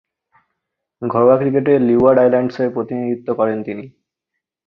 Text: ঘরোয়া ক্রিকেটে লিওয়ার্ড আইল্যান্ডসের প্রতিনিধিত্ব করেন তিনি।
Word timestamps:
ঘরোয়া 1.01 1.35
ক্রিকেটে 1.37 1.73
লিওয়ার্ড 1.79 2.17
আইল্যান্ডসের 2.19 2.69
প্রতিনিধিত্ব 2.75 3.27
করেন 3.39 3.57
তিনি। 3.63 3.85